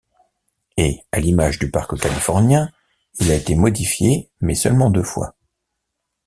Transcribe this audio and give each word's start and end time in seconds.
Et 0.77 1.01
à 1.11 1.19
l'image 1.19 1.59
du 1.59 1.69
parc 1.69 1.95
californien 1.99 2.71
il 3.19 3.31
a 3.31 3.35
été 3.35 3.53
modifié 3.55 4.31
mais 4.41 4.55
seulement 4.55 4.89
deux 4.89 5.03
fois. 5.03 5.35